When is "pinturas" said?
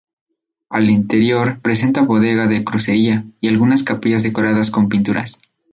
4.89-5.39